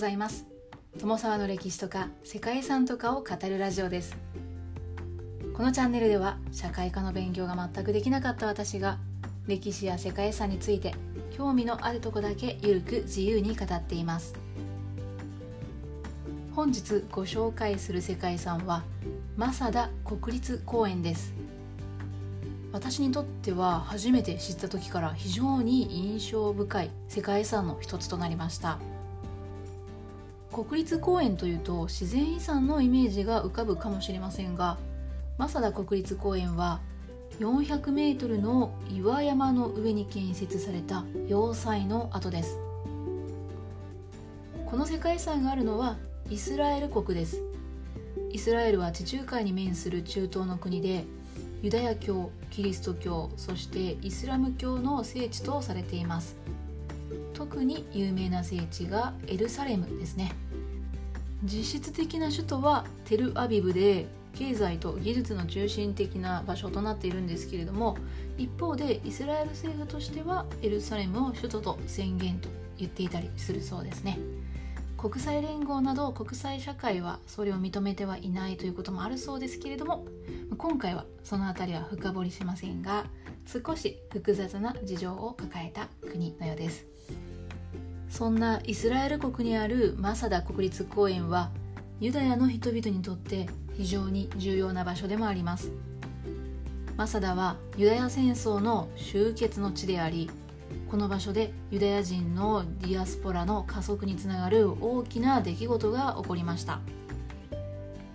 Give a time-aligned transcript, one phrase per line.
[0.00, 0.46] ざいます。
[0.98, 4.16] 友沢の歴史とか世界遺産とかを語るラジオです。
[5.54, 8.98] このチャンネルでは社会科の勉強が全くできなかった私が
[9.46, 10.94] 歴史や世界遺産について
[11.36, 14.34] 興味のあるとこだけゆるく自由に語っています。
[16.56, 18.82] 本日ご紹介する世界遺産は
[19.36, 21.34] 正田国立公園です。
[22.72, 28.78] 私にとっては初めて知った時から非常に印象深い世界遺産の一つとなりました。
[30.52, 34.78] 国立公園というと自然遺産のイメージが浮かぶかもしれませんが
[35.38, 36.80] 正田国立公園は
[37.38, 42.58] 400m の岩山の上に建設された要塞の跡です。
[44.66, 45.96] この世界遺産があるのは
[46.28, 47.42] イスラエル国です。
[48.30, 51.04] イスラエルは地中海に面する中東の国で
[51.62, 56.36] ユダヤ教キリスト教そしてイスラム教の聖地とされています。
[57.32, 60.32] 特に有名な聖地がエルサレムですね。
[61.42, 67.96] 実質的な首都はテルアビブで経済と技術の中心的な場所となっているんですけれども
[68.38, 74.18] 一方でイスラエル政府としてはエルサレムを首都と宣言と言っていたりするそうですね。
[74.96, 80.04] 国際連合など国際社会はそれを認めてはいないということもあるそうですけれども
[80.58, 83.06] 今回はその辺りは深掘りしませんが
[83.46, 86.84] 少し複雑な事情を抱えた国のようです。
[88.10, 91.50] そんなイスラエル国にあるマサダ国立公園は
[92.00, 95.70] ユダヤの人々にとって非常に重要な場所でもあります。
[96.96, 100.28] マサダはユダヤ戦争の終結の地であり
[100.90, 106.80] この場所でユダヤ人のディアスポラの加速につながる大きな出来事が起こりました。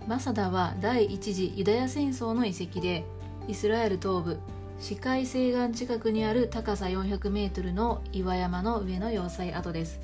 [0.06, 3.04] マサダは第一次ユダヤ戦争の遺跡で
[3.48, 4.38] イスラエル東部
[4.78, 10.00] 視界西岸近くにある高さ 400m の岩山の上の要塞跡です。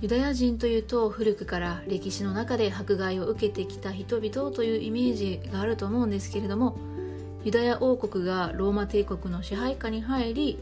[0.00, 6.76] ユダヤ人というと古くから歴史の中で迫害を受けてきた人々というイメージがあると思うんですけれども
[7.44, 10.58] ユダヤ王国がローマ帝国の支配下に入り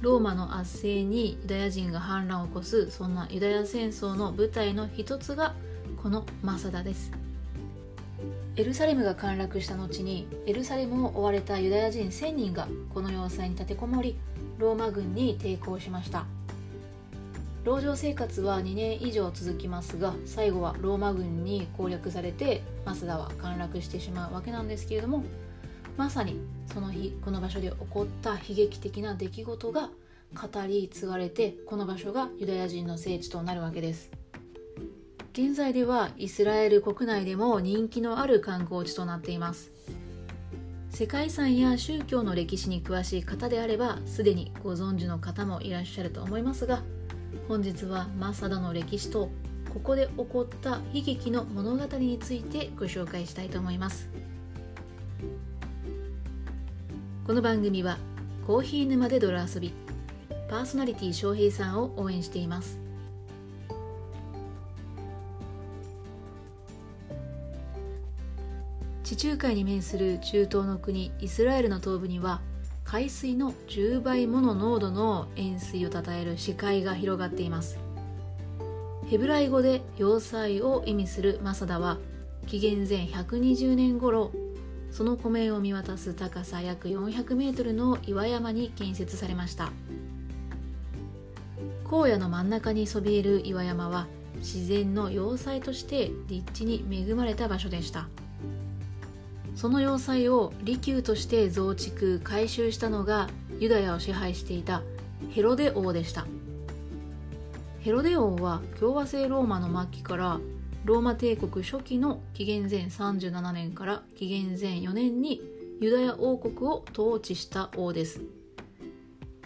[0.00, 5.54] ローマの圧政にユダヤ人が反乱を起こすそんなユダヤ戦争の舞台の一つが
[6.02, 7.12] このマサダです。
[8.56, 14.16] エルサレムが陥落した後にエルサレムを追われたユダヤ人1000人がこの要塞に立てこもり
[14.58, 16.26] ローマ軍に抵抗しました。
[17.64, 25.24] 籠城生活は2年以上続きますが最後はローマ軍に攻略されてマスダは陥落してしまうわけなんですけれども
[25.98, 26.40] まさに
[26.72, 29.90] その日この場所で起こった悲劇的な出来事が
[30.34, 34.19] 語り継がれてこの場所がユダヤ人の聖地となるわけです。
[35.32, 39.70] 現在ではイスラエル国内でも人気のある観光地となっています。
[40.90, 46.82] 世界遺産や宗教の歴史に詳しい方であればすでにご存知の方もいらっしゃると思いますが
[47.48, 49.30] 本日はマサダの歴史と
[49.72, 54.10] ここで起こった悲劇の物語についてご紹介したいと思います。
[57.24, 57.96] この番組は
[58.44, 59.72] コーヒー沼で泥遊び
[60.48, 62.89] パーソナリティ翔平さんを応援しています。
[69.02, 72.40] 地中海に面する中東の国イスラエルの東部には
[72.84, 77.78] 海水の10倍もの濃度の塩水をたたえる視界が広がっています。
[79.06, 81.98] ヘブライ語で要塞を意味するマサダは
[82.46, 84.30] 紀元前120年頃
[84.92, 89.72] その湖面を見渡す高さ約400メートルの岩山に建設されました。
[91.90, 94.06] 荒野の真ん中にそびえる岩山は
[94.36, 98.08] 自然の要塞として立地に恵まれた場所でした。
[99.54, 103.28] その要塞を利休として増築改修したのが
[103.58, 104.82] ユダヤを支配していた
[105.30, 106.26] ヘロデ王でした。
[107.80, 110.40] ヘロデ王は共和制ローマの末期から
[110.84, 115.42] ローマ帝国初期の紀元前37年から紀元前4年に
[115.80, 118.22] ユダヤ王国を統治した王です。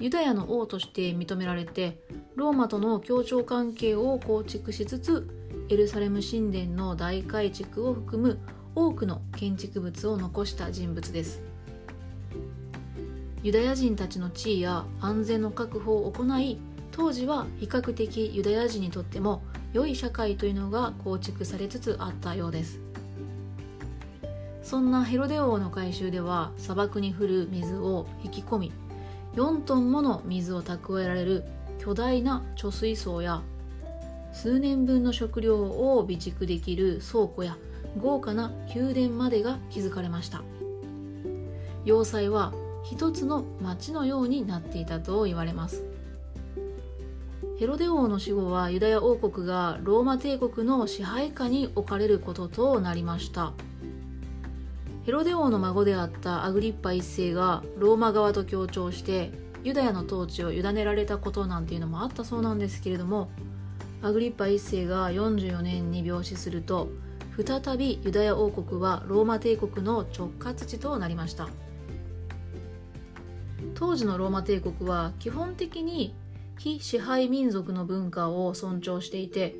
[0.00, 2.00] ユダヤの王として認められて
[2.34, 5.28] ローマとの協調関係を構築しつつ
[5.68, 8.38] エルサレム神殿の大改築を含む
[8.74, 11.40] 多くの建築物を残した人物です。
[13.42, 16.58] ユダヤ人たちの地位や安全の確保を行い
[16.92, 19.42] 当時は比較的ユダヤ人にとっても
[19.72, 22.80] 良い社会というのが構築されつつあったようです。
[24.62, 28.72] そんなヘロデ王の改修では砂漠に降る水を引き込み
[29.36, 31.44] 4トンもの水を蓄えられる
[31.78, 33.42] 巨大な貯水槽や
[34.32, 37.58] 数年分の食料を備蓄できる倉庫や
[37.98, 40.42] 豪華な宮殿までが築かれました。
[41.84, 42.52] 要塞は
[42.82, 45.84] 一つの町のようになっていたと言われます。
[47.58, 53.52] ヘロデ王の死後はユダヤ王国がローマ帝国の支配下に置かれることとなりました。
[55.04, 59.32] ヘロデ王の孫であったアグリッパ一世がローマ側と協調して
[59.62, 63.30] ユダヤの統治を委ねられたことなんていうのもあったそうなんですけれども
[64.02, 66.88] アグリッパ一世が44年に病死すると
[67.36, 71.48] 再びユダヤ王国はローマ帝国の直轄地となりました。
[73.74, 76.14] 当時のローマ帝国は基本的に
[76.58, 79.56] 非支配民族の文化を尊重していて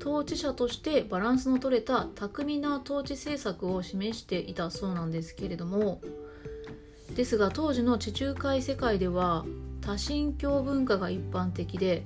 [0.00, 6.00] 統治者としてバランスの取れた巧みな統治政策を示していたそうなんですけれども
[7.14, 9.44] ですが当時の地中海世界では
[9.80, 12.04] 多神教文化が一般的で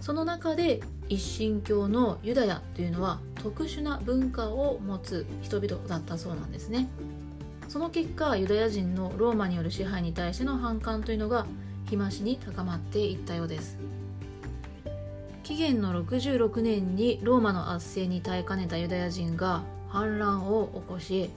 [0.00, 6.88] その中で一神教のユダヤというのは特殊な文化を持つ人々だったそうなんですね。
[7.68, 11.46] その結果ユダヤ人のローマによる支配に対しての反感というのが
[11.88, 13.78] 日増しに高まっていったようです。
[15.42, 21.30] 紀元の66年にローマの圧政に耐えかねたユダヤ人が反乱を起こし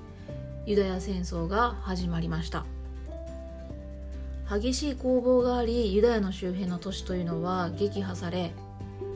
[0.65, 2.65] ユダヤ戦争が始まりました。
[4.51, 8.51] 激しい攻防がありユダヤの周辺の都市というのは撃破され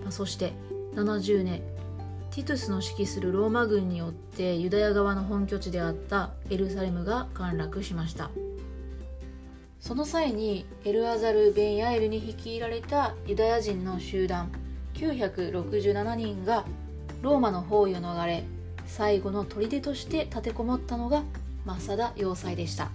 [0.10, 0.54] そして
[0.94, 1.62] 70年
[2.32, 8.30] ティトゥスの指揮するローマ軍によってユダヤ側の本拠地であったエルサレムが陥落しました。
[9.80, 14.52] その際にエルアザル・ベンヤエルに率いられたユダヤ人の集団
[14.96, 16.66] 967人が
[17.22, 18.44] ローマの包囲を逃れ
[18.88, 21.24] 最後の砦として立てこもったのが
[21.66, 22.90] マサダ要塞でした。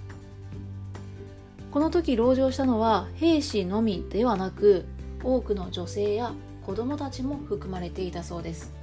[1.70, 4.84] この時籠城したのは兵士のみではなく
[5.22, 6.32] 多くの女性や
[6.66, 8.79] 子供たちも含まれていたそうです。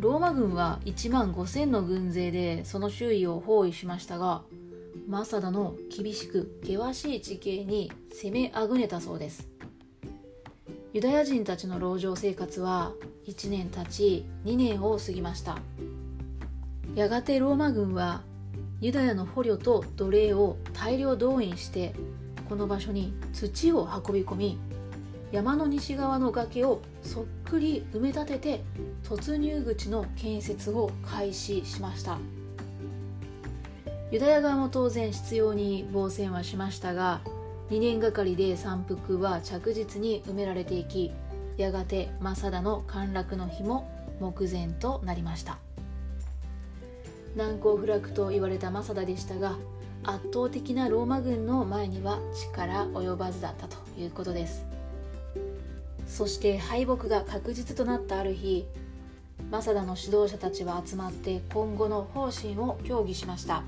[0.00, 4.40] ローマ軍は1万5000の軍勢でその周囲を包囲しましたが
[5.06, 9.46] マサダの厳しく険しい地形に攻めあぐねたそうです。
[10.94, 12.92] ユダヤ人たちの籠城生活は
[13.28, 15.58] 1年経ち2年を過ぎました。
[16.94, 18.22] やがてローマ軍は
[18.80, 21.94] ユダヤの捕虜と奴隷を大量動員して
[22.48, 24.58] この場所に土を運び込み
[25.32, 28.60] 山の西側の崖をそっくり埋め立てて
[29.04, 32.18] 突入口の建設を開始しました。
[34.10, 37.20] ユダヤ側も当然必要に防戦はしましたが
[37.70, 41.12] 2年がかりで山腹は着実に埋められていき
[41.56, 43.88] やがてマサダの陥落の日も
[44.20, 45.58] 目前となりました。
[47.36, 49.56] 難攻不落と言われたマサダでしたが
[50.02, 52.18] 圧倒的なローマ軍の前には
[52.52, 54.69] 力及ばずだったということです。
[56.10, 58.66] そして敗北が確実となったある日
[59.50, 63.62] マサダの指導者たちは集まって今後の方針を協議しました。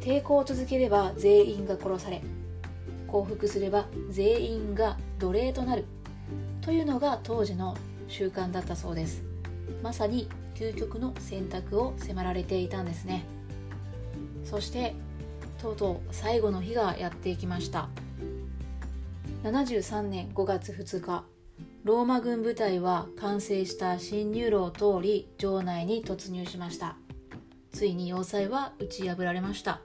[0.00, 2.22] 抵抗を続ければ全員が殺され
[3.06, 5.84] 降伏すれば全員が奴隷となる
[6.60, 7.76] というのが当時の
[8.08, 9.22] 習慣だったそうです。
[9.80, 13.24] まさに究極の選択を迫られていたんですね。
[14.44, 14.94] そして
[15.60, 17.88] とうとう最後の日がやってきました。
[19.42, 21.24] 73年5月2日。
[21.82, 26.94] ローマ軍部隊は完成した侵入路を通り城内に突入しました。
[27.72, 29.80] ついに要塞は打ち破られました。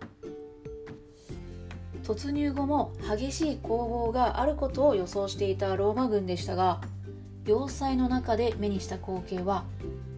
[2.03, 6.79] 突入後も激しい攻防があることを予想していたローマ軍でしたが
[7.47, 9.65] 要塞の中で目にした光景は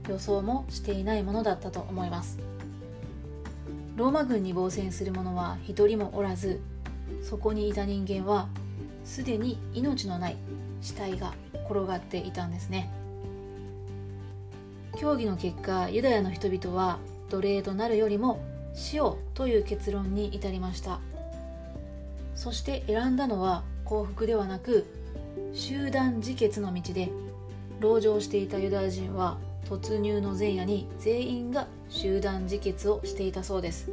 [0.10, 2.38] 予想もしていないものだったと思います。
[3.96, 6.60] ローマ軍に防戦する者は一人もおらず
[7.24, 8.50] そこにいた人間は
[9.10, 10.38] すでに命のない
[10.82, 11.34] 死体が
[11.68, 12.92] 転がっていたんですね。
[15.00, 17.00] 協議の結果ユダヤの人々は
[17.30, 18.40] 奴隷となるよりも
[18.76, 21.00] 死をという結論に至りました。
[22.36, 24.86] そして選んだのは幸福ではなく
[25.54, 27.10] 集団自決の道で
[27.82, 33.90] 籠城していたユダヤ人は突入の前夜に全員が集団自決をしていたそうです。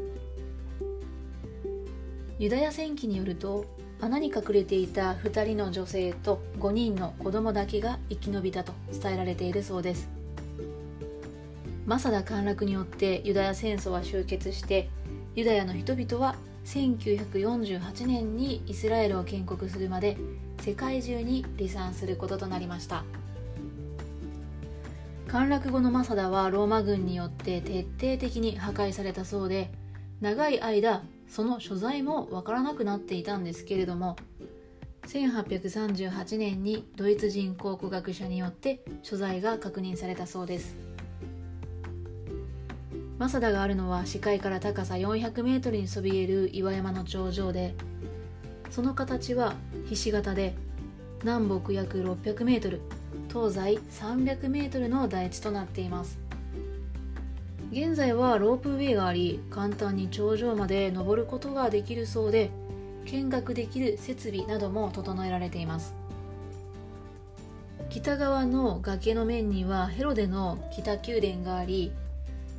[2.39, 3.65] ユダヤ戦記によると
[4.01, 10.09] 穴に隠れていた2人の女性と5人の子供だけが生き延びたと伝えられているそうです。
[11.87, 14.89] マサダ陥落によってユダヤ戦争は終結して
[15.37, 16.35] ユダヤの人々は
[16.65, 20.17] 1948年にイスラエルを建国するまで
[20.61, 23.05] 世界中に離散することとなりました。
[25.29, 29.71] 陥落後のマサダはローマ軍によって徹底的に破壊されたそうで
[30.21, 34.17] 長い間その所在もわからなくなっていたんですけれども
[35.07, 40.77] 1838年にドイツ人考古学者によって所在が確認されたそうです。
[43.19, 47.75] マサダがあるのは視界から高さ400メートルにそびえる岩山の頂上で
[48.69, 49.55] その形は
[49.89, 50.55] ひし形で
[51.23, 52.79] 南北約 600m
[53.29, 56.26] 東西 300m の台地となっています。
[57.73, 62.51] 現在はロープウェイがあり簡単に頂上まで登ることができるそうで
[63.07, 65.95] 見学できる設備なども整えられています。
[67.89, 71.93] 北側の崖の面にはヘロデの北宮殿があり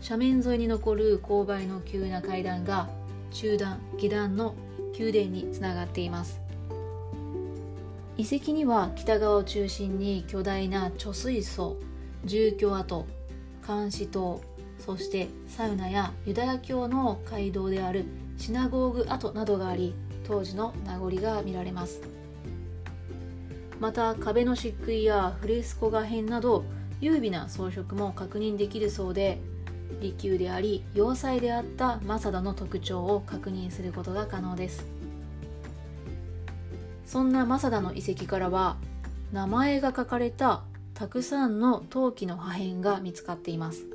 [0.01, 2.89] 斜面沿いに残る勾配の急な階段が
[3.31, 4.55] 中段下段の
[4.97, 6.39] 宮殿につながっています。
[8.17, 11.77] 遺跡には北側を中心に巨大な貯水槽
[12.25, 13.05] 住居跡
[13.65, 14.41] 監視塔
[14.79, 18.05] そしてサウナやユダヤ教の街道である
[18.37, 22.01] シナゴーグ跡などがあり当時の名残が見られます。
[23.79, 26.65] また壁の漆喰やフレスコ画片など
[26.99, 29.39] 優美な装飾も確認できるそうで
[30.01, 34.85] 利休であり要塞であったマサダの特徴を確認することが可能です。
[37.05, 38.77] そんなマサダの遺跡からは
[39.31, 43.85] 名前が書かれたたくさんの陶器の破片が見つかっています。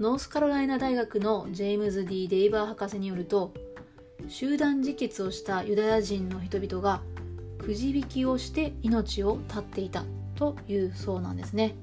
[0.00, 3.52] ノースカロライナ大学のジェームズ・ D・ デイバー博士によると
[4.28, 7.02] 集団自決をしたユダヤ人の人々が
[7.58, 10.04] くじ引きをして命を絶っていた
[10.36, 11.74] というそうなんですね。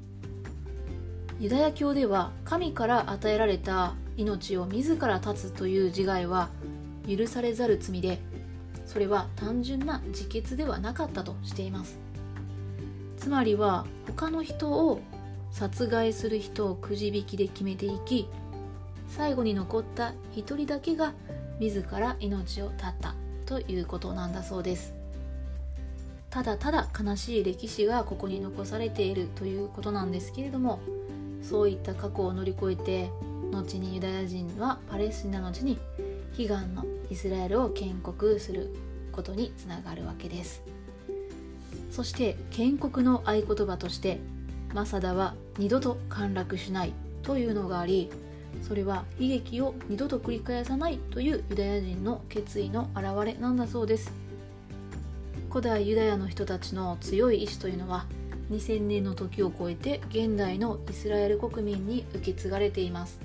[1.39, 6.49] ユダヤ教では神から与えられた命を自ら絶つという自害は
[7.07, 8.19] 許されざる罪で
[8.87, 11.99] それは単純な自決ではなかったとしています。
[13.15, 15.01] つまりは他の人を
[15.57, 18.29] 殺害する人をくじ引きで決めていき
[19.09, 21.13] 最後に残った一人だけが
[21.59, 23.15] 自ら命を絶った
[23.47, 24.93] ということなんだそうです。
[26.29, 30.79] ただただ悲しい歴史がここに残されているということなんですけれども
[31.41, 33.09] そういった過去を乗り越えて
[33.51, 35.79] 後にユダヤ人はパレスチナの地に
[36.37, 38.75] 悲願のイスラエルを建国する
[39.11, 40.61] ことにつながるわけです。
[41.89, 44.19] そして建国の合言葉として
[44.73, 46.93] マサダは二度と陥落しない
[47.23, 48.09] というのがあり
[48.61, 54.11] それは悲劇を二度と繰り返さないというユダヤ人の決意の表れなんだそうです。
[55.49, 58.05] 古代ユダヤの人たちの強い意志というのは
[58.51, 63.19] 2000年の時を超えて現代のイスラエル国民に受け継がれています。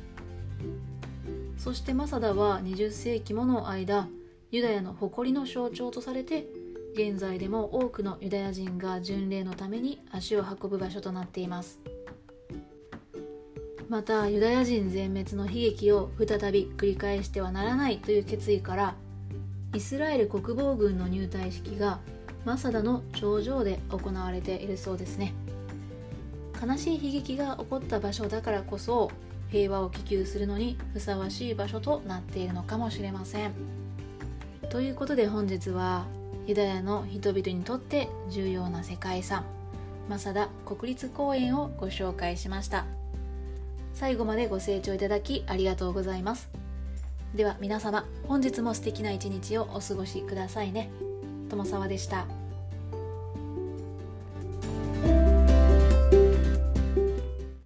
[1.59, 4.09] そしてマサダは20世紀もの間
[4.51, 6.47] ユダヤの誇りの象徴とされて
[6.95, 11.81] 現在でも多くのユダヤ人が巡礼のために足を運ぶ場所となっています。
[13.89, 18.95] またユダヤ人全滅の悲劇を再び繰り返してはならないという決意から
[19.75, 21.99] イスラエル国防軍の入隊式が
[22.45, 25.35] マサダの頂上で行われているそうですね。
[26.63, 29.11] 悲しい悲劇が起こった場所だからこそ
[29.51, 33.53] 平和を希求するのにふさわしい場所となっているのかもしれません。
[34.71, 36.07] ということで本日は
[36.47, 39.45] ユダヤの人々にとって重要な世界遺産
[40.09, 42.85] マサダ国立公園をご紹介しました。
[43.95, 46.51] 最後までご清聴いただきありがとうございます。
[47.35, 50.91] では皆様本日も素敵な一日をお過ごしくださいね。
[51.49, 52.42] 友沢でした。